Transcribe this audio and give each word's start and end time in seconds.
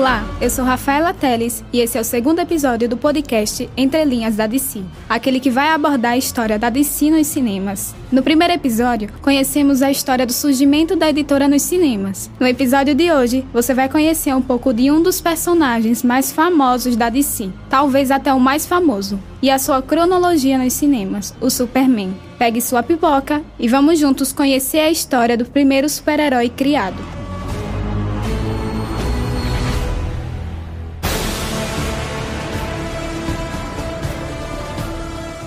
Olá, 0.00 0.24
eu 0.40 0.48
sou 0.48 0.64
Rafaela 0.64 1.12
Teles 1.12 1.62
e 1.70 1.78
esse 1.78 1.98
é 1.98 2.00
o 2.00 2.04
segundo 2.04 2.38
episódio 2.38 2.88
do 2.88 2.96
podcast 2.96 3.68
Entre 3.76 4.02
Linhas 4.02 4.34
da 4.34 4.46
DC, 4.46 4.82
aquele 5.06 5.38
que 5.38 5.50
vai 5.50 5.68
abordar 5.68 6.12
a 6.12 6.16
história 6.16 6.58
da 6.58 6.70
DC 6.70 7.10
nos 7.10 7.26
cinemas. 7.26 7.94
No 8.10 8.22
primeiro 8.22 8.54
episódio, 8.54 9.10
conhecemos 9.20 9.82
a 9.82 9.90
história 9.90 10.24
do 10.24 10.32
surgimento 10.32 10.96
da 10.96 11.10
editora 11.10 11.46
nos 11.46 11.60
cinemas. 11.60 12.30
No 12.40 12.46
episódio 12.46 12.94
de 12.94 13.12
hoje, 13.12 13.44
você 13.52 13.74
vai 13.74 13.90
conhecer 13.90 14.34
um 14.34 14.40
pouco 14.40 14.72
de 14.72 14.90
um 14.90 15.02
dos 15.02 15.20
personagens 15.20 16.02
mais 16.02 16.32
famosos 16.32 16.96
da 16.96 17.10
DC, 17.10 17.50
talvez 17.68 18.10
até 18.10 18.32
o 18.32 18.40
mais 18.40 18.64
famoso, 18.64 19.20
e 19.42 19.50
a 19.50 19.58
sua 19.58 19.82
cronologia 19.82 20.56
nos 20.56 20.72
cinemas, 20.72 21.34
o 21.42 21.50
Superman. 21.50 22.14
Pegue 22.38 22.62
sua 22.62 22.82
pipoca 22.82 23.42
e 23.58 23.68
vamos 23.68 23.98
juntos 23.98 24.32
conhecer 24.32 24.78
a 24.78 24.90
história 24.90 25.36
do 25.36 25.44
primeiro 25.44 25.90
super-herói 25.90 26.48
criado. 26.48 27.19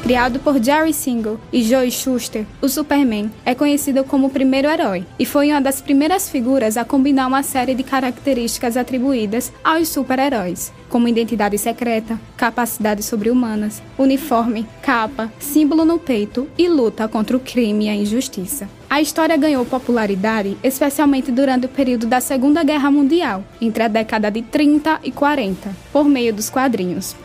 Criado 0.04 0.38
por 0.42 0.62
Jerry 0.62 0.94
Siegel 0.94 1.40
e 1.50 1.64
Joe 1.64 1.90
Shuster, 1.90 2.46
o 2.62 2.68
Superman 2.68 3.32
é 3.46 3.56
conhecido 3.56 4.04
como 4.04 4.28
o 4.28 4.30
primeiro 4.30 4.68
herói 4.68 5.06
e 5.18 5.26
foi 5.26 5.50
uma 5.50 5.62
das 5.62 5.80
primeiras 5.80 6.30
figuras 6.30 6.76
a 6.76 6.84
combinar 6.84 7.26
uma 7.26 7.42
série 7.42 7.74
de 7.74 7.84
características 7.84 8.76
atribuídas 8.76 9.54
aos 9.64 9.88
super-heróis, 9.88 10.74
como 10.90 11.08
identidade 11.08 11.58
secreta, 11.58 12.20
capacidades 12.36 13.06
sobre-humanas, 13.06 13.82
uniforme, 13.98 14.68
capa, 14.82 15.32
símbolo 15.40 15.86
no 15.86 15.98
peito 15.98 16.50
e 16.58 16.68
luta 16.68 17.08
contra 17.08 17.38
o 17.38 17.40
crime 17.40 17.86
e 17.86 17.90
a 17.90 17.96
injustiça. 17.96 18.68
A 18.90 19.02
história 19.02 19.38
ganhou 19.38 19.66
popularidade 19.66 20.58
especialmente 20.62 21.32
durante 21.32 21.66
o 21.66 21.70
período 21.70 22.08
da 22.08 22.20
Segunda 22.20 22.62
Guerra 22.62 22.92
Mundial, 22.92 23.42
entre 23.62 23.84
a 23.84 23.88
década 23.88 24.30
de 24.30 24.42
30 24.42 25.00
e 25.02 25.14
40, 25.14 25.74
por 25.94 26.04
meio 26.04 26.34
dos 26.34 26.50
quadrinhos. 26.50 27.16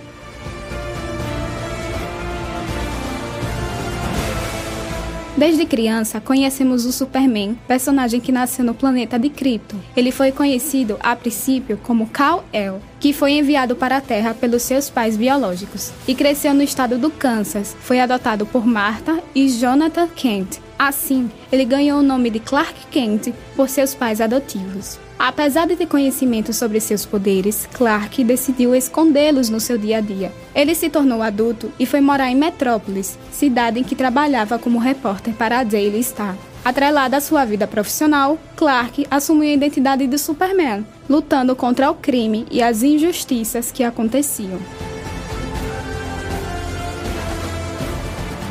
Desde 5.38 5.64
criança, 5.64 6.20
conhecemos 6.20 6.84
o 6.84 6.90
Superman, 6.90 7.56
personagem 7.68 8.18
que 8.20 8.32
nasceu 8.32 8.64
no 8.64 8.74
planeta 8.74 9.16
de 9.16 9.30
Krypton. 9.30 9.76
Ele 9.96 10.10
foi 10.10 10.32
conhecido, 10.32 10.98
a 11.00 11.14
princípio, 11.14 11.78
como 11.80 12.08
Kal-El, 12.08 12.80
que 12.98 13.12
foi 13.12 13.34
enviado 13.34 13.76
para 13.76 13.98
a 13.98 14.00
Terra 14.00 14.34
pelos 14.34 14.62
seus 14.62 14.90
pais 14.90 15.16
biológicos, 15.16 15.92
e 16.08 16.14
cresceu 16.16 16.52
no 16.52 16.62
estado 16.64 16.98
do 16.98 17.08
Kansas. 17.08 17.76
Foi 17.78 18.00
adotado 18.00 18.46
por 18.46 18.66
Martha 18.66 19.22
e 19.32 19.48
Jonathan 19.48 20.08
Kent. 20.08 20.58
Assim, 20.78 21.28
ele 21.50 21.64
ganhou 21.64 21.98
o 21.98 22.02
nome 22.02 22.30
de 22.30 22.38
Clark 22.38 22.86
Kent 22.90 23.32
por 23.56 23.68
seus 23.68 23.94
pais 23.94 24.20
adotivos. 24.20 24.98
Apesar 25.18 25.66
de 25.66 25.74
ter 25.74 25.86
conhecimento 25.86 26.52
sobre 26.52 26.78
seus 26.78 27.04
poderes, 27.04 27.66
Clark 27.72 28.22
decidiu 28.22 28.72
escondê-los 28.72 29.48
no 29.48 29.58
seu 29.58 29.76
dia 29.76 29.98
a 29.98 30.00
dia. 30.00 30.32
Ele 30.54 30.76
se 30.76 30.88
tornou 30.88 31.20
adulto 31.20 31.72
e 31.80 31.84
foi 31.84 32.00
morar 32.00 32.30
em 32.30 32.36
Metrópolis, 32.36 33.18
cidade 33.32 33.80
em 33.80 33.84
que 33.84 33.96
trabalhava 33.96 34.58
como 34.58 34.78
repórter 34.78 35.34
para 35.34 35.58
a 35.58 35.64
Daily 35.64 36.00
Star. 36.04 36.36
Atrelada 36.64 37.16
à 37.16 37.20
sua 37.20 37.44
vida 37.44 37.66
profissional, 37.66 38.38
Clark 38.54 39.06
assumiu 39.10 39.50
a 39.50 39.54
identidade 39.54 40.06
de 40.06 40.18
Superman, 40.18 40.86
lutando 41.08 41.56
contra 41.56 41.90
o 41.90 41.94
crime 41.94 42.46
e 42.50 42.62
as 42.62 42.84
injustiças 42.84 43.72
que 43.72 43.82
aconteciam. 43.82 44.60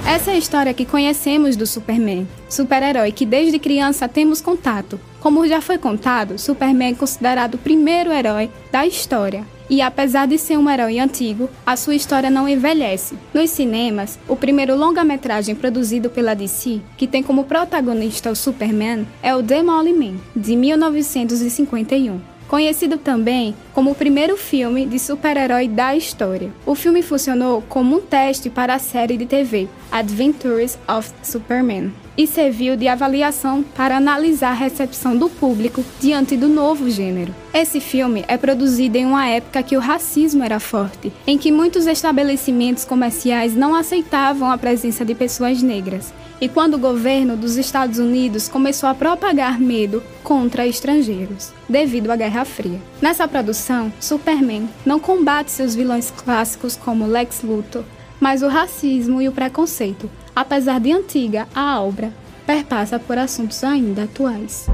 Essa 0.08 0.32
é 0.32 0.36
a 0.36 0.38
história 0.38 0.74
que 0.74 0.86
conhecemos 0.86 1.58
do 1.58 1.68
Superman, 1.68 2.26
super-herói 2.48 3.12
que 3.12 3.26
desde 3.26 3.60
criança 3.60 4.08
temos 4.08 4.40
contato. 4.40 4.98
Como 5.20 5.46
já 5.46 5.60
foi 5.60 5.78
contado, 5.78 6.40
Superman 6.40 6.94
é 6.94 6.96
considerado 6.96 7.56
o 7.56 7.58
primeiro 7.58 8.10
herói 8.10 8.50
da 8.72 8.88
história. 8.88 9.46
E 9.70 9.82
apesar 9.82 10.26
de 10.26 10.38
ser 10.38 10.58
um 10.58 10.70
herói 10.70 10.98
antigo, 10.98 11.50
a 11.66 11.76
sua 11.76 11.94
história 11.94 12.30
não 12.30 12.48
envelhece. 12.48 13.18
Nos 13.34 13.50
cinemas, 13.50 14.18
o 14.30 14.38
primeiro 14.38 14.78
longa-metragem 14.78 15.54
produzido 15.56 16.10
pela 16.10 16.34
DC, 16.34 16.80
que 16.96 17.06
tem 17.06 17.22
como 17.22 17.44
protagonista 17.44 18.32
o 18.32 18.36
Superman, 18.36 19.06
é 19.22 19.36
o 19.36 19.42
Demolidor 19.42 20.00
Man, 20.00 20.16
de 20.34 20.56
1951 20.56 22.38
conhecido 22.48 22.98
também 22.98 23.56
como 23.74 23.92
o 23.92 23.96
primeiro 23.96 24.38
filme 24.38 24.86
de 24.86 24.98
super-herói 24.98 25.68
da 25.68 25.96
história. 25.96 26.52
O 26.66 26.74
filme 26.74 27.02
funcionou 27.02 27.62
como 27.68 27.98
um 27.98 28.02
teste 28.02 28.50
para 28.50 28.76
a 28.76 28.80
série 28.80 29.18
de 29.18 29.26
TV 29.26 29.68
Adventures 29.98 30.78
of 30.88 31.12
Superman 31.24 31.92
e 32.16 32.28
serviu 32.28 32.76
de 32.76 32.88
avaliação 32.88 33.64
para 33.64 33.98
analisar 33.98 34.52
a 34.52 34.54
recepção 34.54 35.18
do 35.18 35.28
público 35.28 35.84
diante 36.00 36.38
do 36.38 36.48
novo 36.48 36.90
gênero. 36.90 37.34
Esse 37.54 37.80
filme 37.80 38.24
é 38.28 38.38
produzido 38.38 38.98
em 38.98 39.06
uma 39.06 39.28
época 39.28 39.64
que 39.64 39.76
o 39.76 39.80
racismo 39.80 40.44
era 40.44 40.60
forte, 40.60 41.12
em 41.26 41.38
que 41.38 41.52
muitos 41.52 41.88
estabelecimentos 41.88 42.86
comerciais 42.86 43.56
não 43.56 43.74
aceitavam 43.74 44.52
a 44.52 44.58
presença 44.58 45.04
de 45.04 45.16
pessoas 45.16 45.64
negras 45.64 46.14
e 46.40 46.48
quando 46.48 46.76
o 46.76 46.80
governo 46.80 47.36
dos 47.36 47.58
Estados 47.58 47.98
Unidos 47.98 48.48
começou 48.48 48.88
a 48.88 48.94
propagar 48.94 49.60
medo 49.60 50.04
contra 50.24 50.68
estrangeiros, 50.68 51.52
devido 51.68 52.12
à 52.12 52.16
Guerra 52.16 52.46
Fria. 52.46 52.80
Nessa 53.02 53.28
produção, 53.28 53.92
Superman 54.00 54.70
não 54.86 55.00
combate 55.00 55.50
seus 55.50 55.74
vilões 55.74 56.12
clássicos 56.12 56.76
como 56.76 57.08
Lex 57.08 57.42
Luthor, 57.42 57.84
mas 58.20 58.42
o 58.42 58.48
racismo 58.48 59.22
e 59.22 59.28
o 59.28 59.32
preconceito, 59.32 60.10
apesar 60.36 60.80
de 60.80 60.92
antiga, 60.92 61.48
a 61.54 61.80
obra 61.82 62.12
perpassa 62.46 62.98
por 62.98 63.18
assuntos 63.18 63.64
ainda 63.64 64.04
atuais. 64.04 64.68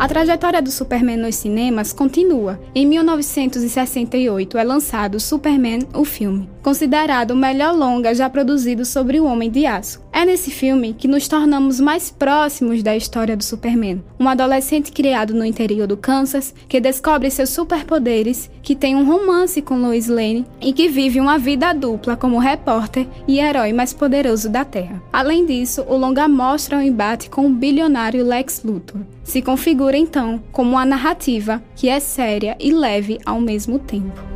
A 0.00 0.08
trajetória 0.08 0.62
do 0.62 0.70
Superman 0.70 1.18
nos 1.18 1.36
cinemas 1.36 1.92
continua. 1.92 2.58
Em 2.74 2.86
1968 2.86 4.56
é 4.56 4.64
lançado 4.64 5.20
Superman, 5.20 5.80
o 5.92 6.06
filme, 6.06 6.48
considerado 6.62 7.32
o 7.32 7.36
melhor 7.36 7.76
longa 7.76 8.14
já 8.14 8.30
produzido 8.30 8.86
sobre 8.86 9.20
o 9.20 9.26
Homem 9.26 9.50
de 9.50 9.66
Aço. 9.66 10.00
É 10.20 10.24
nesse 10.26 10.50
filme 10.50 10.92
que 10.92 11.08
nos 11.08 11.26
tornamos 11.26 11.80
mais 11.80 12.10
próximos 12.10 12.82
da 12.82 12.94
história 12.94 13.34
do 13.34 13.42
Superman, 13.42 14.04
um 14.18 14.28
adolescente 14.28 14.92
criado 14.92 15.32
no 15.32 15.46
interior 15.46 15.86
do 15.86 15.96
Kansas 15.96 16.54
que 16.68 16.78
descobre 16.78 17.30
seus 17.30 17.48
superpoderes, 17.48 18.50
que 18.62 18.76
tem 18.76 18.94
um 18.94 19.06
romance 19.06 19.62
com 19.62 19.80
Lois 19.80 20.08
Lane 20.08 20.44
e 20.60 20.74
que 20.74 20.90
vive 20.90 21.18
uma 21.18 21.38
vida 21.38 21.72
dupla 21.72 22.18
como 22.18 22.38
repórter 22.38 23.06
e 23.26 23.40
herói 23.40 23.72
mais 23.72 23.94
poderoso 23.94 24.50
da 24.50 24.62
Terra. 24.62 25.02
Além 25.10 25.46
disso, 25.46 25.86
o 25.88 25.96
longa 25.96 26.28
mostra 26.28 26.76
o 26.76 26.80
um 26.80 26.82
embate 26.82 27.30
com 27.30 27.46
o 27.46 27.54
bilionário 27.54 28.22
Lex 28.22 28.62
Luthor 28.62 29.00
se 29.24 29.40
configura 29.40 29.96
então 29.96 30.42
como 30.52 30.72
uma 30.72 30.84
narrativa 30.84 31.62
que 31.74 31.88
é 31.88 31.98
séria 31.98 32.58
e 32.60 32.72
leve 32.72 33.18
ao 33.24 33.40
mesmo 33.40 33.78
tempo. 33.78 34.29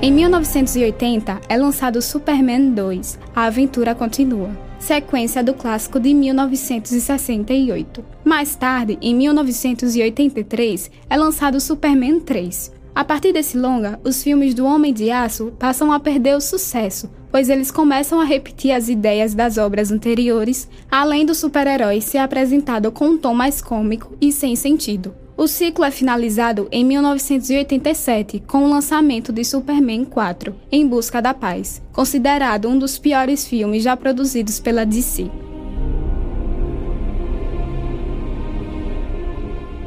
Em 0.00 0.12
1980 0.12 1.40
é 1.48 1.56
lançado 1.56 2.00
Superman 2.00 2.70
2 2.70 3.18
A 3.34 3.46
Aventura 3.46 3.96
Continua, 3.96 4.48
sequência 4.78 5.42
do 5.42 5.52
clássico 5.54 5.98
de 5.98 6.14
1968. 6.14 8.04
Mais 8.24 8.54
tarde, 8.54 8.96
em 9.02 9.12
1983, 9.12 10.88
é 11.10 11.16
lançado 11.16 11.60
Superman 11.60 12.20
3. 12.20 12.72
A 12.94 13.04
partir 13.04 13.32
desse 13.32 13.58
longa, 13.58 13.98
os 14.04 14.22
filmes 14.22 14.54
do 14.54 14.64
Homem 14.64 14.94
de 14.94 15.10
Aço 15.10 15.52
passam 15.58 15.90
a 15.90 15.98
perder 15.98 16.36
o 16.36 16.40
sucesso, 16.40 17.10
pois 17.28 17.48
eles 17.48 17.72
começam 17.72 18.20
a 18.20 18.24
repetir 18.24 18.70
as 18.70 18.88
ideias 18.88 19.34
das 19.34 19.58
obras 19.58 19.90
anteriores, 19.90 20.68
além 20.88 21.26
do 21.26 21.34
super-herói 21.34 22.00
ser 22.00 22.18
apresentado 22.18 22.92
com 22.92 23.06
um 23.08 23.18
tom 23.18 23.34
mais 23.34 23.60
cômico 23.60 24.16
e 24.20 24.30
sem 24.30 24.54
sentido. 24.54 25.12
O 25.38 25.46
ciclo 25.46 25.84
é 25.84 25.90
finalizado 25.92 26.66
em 26.72 26.84
1987 26.84 28.42
com 28.44 28.64
o 28.64 28.68
lançamento 28.68 29.32
de 29.32 29.44
Superman 29.44 30.04
4, 30.04 30.52
Em 30.72 30.84
Busca 30.84 31.22
da 31.22 31.32
Paz, 31.32 31.80
considerado 31.92 32.68
um 32.68 32.76
dos 32.76 32.98
piores 32.98 33.46
filmes 33.46 33.84
já 33.84 33.96
produzidos 33.96 34.58
pela 34.58 34.84
DC. 34.84 35.30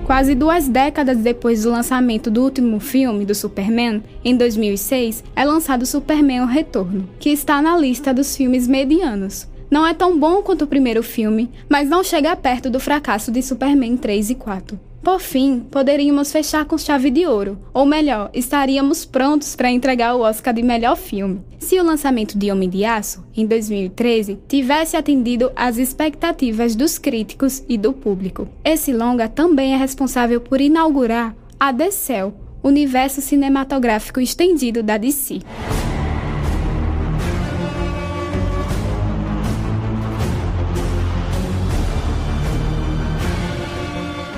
Quase 0.05 0.35
duas 0.35 0.69
décadas 0.69 1.17
depois 1.17 1.63
do 1.63 1.71
lançamento 1.71 2.31
do 2.31 2.43
último 2.43 2.79
filme 2.79 3.25
do 3.25 3.35
Superman, 3.35 4.01
em 4.23 4.37
2006, 4.37 5.21
é 5.35 5.43
lançado 5.43 5.85
Superman 5.85 6.43
O 6.43 6.45
Retorno, 6.45 7.09
que 7.19 7.29
está 7.29 7.61
na 7.61 7.77
lista 7.77 8.13
dos 8.13 8.37
filmes 8.37 8.69
medianos. 8.69 9.49
Não 9.69 9.85
é 9.85 9.93
tão 9.93 10.17
bom 10.17 10.41
quanto 10.41 10.61
o 10.61 10.67
primeiro 10.67 11.03
filme, 11.03 11.51
mas 11.67 11.89
não 11.89 12.05
chega 12.05 12.37
perto 12.37 12.69
do 12.69 12.79
fracasso 12.79 13.29
de 13.33 13.41
Superman 13.41 13.97
3 13.97 14.29
e 14.29 14.35
4. 14.35 14.90
Por 15.03 15.19
fim, 15.19 15.61
poderíamos 15.61 16.31
fechar 16.31 16.65
com 16.65 16.77
chave 16.77 17.09
de 17.09 17.25
ouro, 17.25 17.57
ou 17.73 17.87
melhor, 17.87 18.29
estaríamos 18.33 19.03
prontos 19.03 19.55
para 19.55 19.71
entregar 19.71 20.15
o 20.15 20.21
Oscar 20.21 20.53
de 20.53 20.61
melhor 20.61 20.95
filme. 20.95 21.41
Se 21.57 21.79
o 21.79 21.83
lançamento 21.83 22.37
de 22.37 22.51
Homem 22.51 22.69
de 22.69 22.85
Aço, 22.85 23.25
em 23.35 23.47
2013, 23.47 24.37
tivesse 24.47 24.95
atendido 24.95 25.51
às 25.55 25.77
expectativas 25.77 26.75
dos 26.75 26.99
críticos 26.99 27.63
e 27.67 27.79
do 27.79 27.93
público. 27.93 28.47
Esse 28.63 28.93
longa 28.93 29.27
também 29.27 29.73
é 29.73 29.77
responsável 29.77 30.39
por 30.39 30.61
inaugurar 30.61 31.35
a 31.59 31.73
The 31.73 31.89
Cell, 31.89 32.33
universo 32.63 33.21
cinematográfico 33.21 34.19
estendido 34.19 34.83
da 34.83 34.97
DC. 34.97 35.39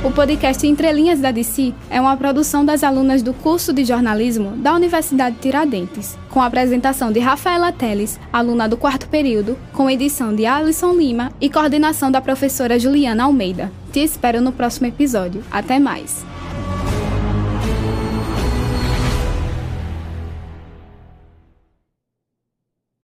O 0.03 0.11
podcast 0.11 0.67
Entre 0.67 0.91
Linhas 0.91 1.21
da 1.21 1.31
DC 1.31 1.73
é 1.89 2.01
uma 2.01 2.17
produção 2.17 2.65
das 2.65 2.83
alunas 2.83 3.23
do 3.23 3.33
curso 3.33 3.71
de 3.71 3.85
jornalismo 3.85 4.51
da 4.57 4.73
Universidade 4.73 5.37
Tiradentes, 5.39 6.17
com 6.29 6.41
a 6.41 6.45
apresentação 6.45 7.09
de 7.09 7.21
Rafaela 7.21 7.71
Teles, 7.71 8.19
aluna 8.31 8.67
do 8.67 8.75
quarto 8.75 9.07
período, 9.07 9.57
com 9.71 9.89
edição 9.89 10.35
de 10.35 10.45
Alisson 10.45 10.91
Lima 10.91 11.31
e 11.39 11.49
coordenação 11.49 12.11
da 12.11 12.19
professora 12.19 12.77
Juliana 12.77 13.23
Almeida. 13.23 13.71
Te 13.93 14.03
espero 14.03 14.41
no 14.41 14.51
próximo 14.51 14.87
episódio. 14.87 15.41
Até 15.49 15.79
mais! 15.79 16.25